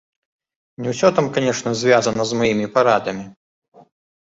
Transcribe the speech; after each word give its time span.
Не 0.85 0.89
ўсё 0.93 1.11
там, 1.19 1.25
канешне, 1.35 1.75
звязана 1.83 2.27
з 2.31 2.41
маімі 2.41 2.67
парадамі. 2.79 3.25